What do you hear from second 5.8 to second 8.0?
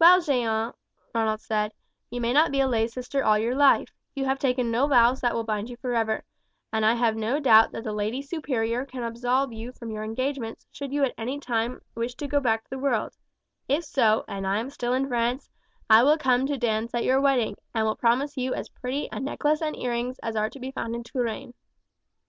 ever, and I have no doubt that the